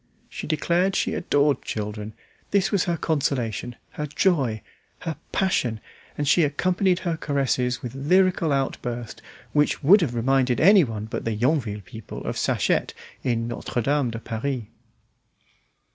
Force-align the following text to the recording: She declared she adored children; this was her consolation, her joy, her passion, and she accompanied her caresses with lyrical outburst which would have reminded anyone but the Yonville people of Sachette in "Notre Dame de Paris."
She 0.29 0.47
declared 0.47 0.95
she 0.95 1.13
adored 1.13 1.61
children; 1.61 2.13
this 2.49 2.71
was 2.71 2.85
her 2.85 2.97
consolation, 2.97 3.75
her 3.91 4.07
joy, 4.07 4.63
her 5.01 5.15
passion, 5.31 5.79
and 6.17 6.27
she 6.27 6.41
accompanied 6.41 7.01
her 7.01 7.15
caresses 7.17 7.83
with 7.83 7.93
lyrical 7.93 8.51
outburst 8.51 9.21
which 9.53 9.83
would 9.83 10.01
have 10.01 10.15
reminded 10.15 10.59
anyone 10.59 11.05
but 11.05 11.23
the 11.23 11.35
Yonville 11.35 11.81
people 11.81 12.23
of 12.23 12.35
Sachette 12.35 12.95
in 13.23 13.47
"Notre 13.47 13.79
Dame 13.83 14.09
de 14.09 14.17
Paris." 14.17 14.63